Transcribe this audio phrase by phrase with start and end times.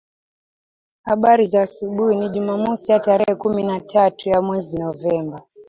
[1.13, 5.41] abari za asubuhi ni jumamosi ya tarehe kumi na tatu ya mwezi novemba